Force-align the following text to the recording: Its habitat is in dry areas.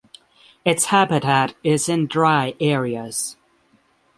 Its 0.65 0.85
habitat 0.85 1.53
is 1.63 1.87
in 1.87 2.07
dry 2.07 2.55
areas. 2.59 3.37